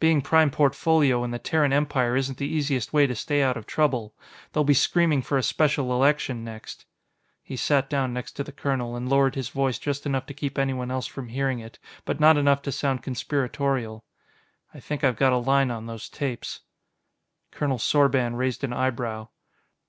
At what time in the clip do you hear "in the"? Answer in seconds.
1.22-1.38